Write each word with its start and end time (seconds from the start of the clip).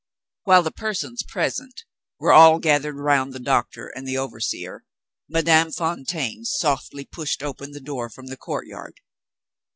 While 0.45 0.63
the 0.63 0.71
persons 0.71 1.21
present 1.21 1.83
were 2.17 2.33
all 2.33 2.57
gathered 2.57 2.95
round 2.97 3.33
the 3.33 3.39
doctor 3.39 3.87
and 3.89 4.07
the 4.07 4.17
overseer, 4.17 4.83
Madame 5.29 5.71
Fontaine 5.71 6.43
softly 6.43 7.05
pushed 7.05 7.43
open 7.43 7.73
the 7.73 7.79
door 7.81 8.09
from 8.09 8.25
the 8.25 8.35
courtyard. 8.35 8.99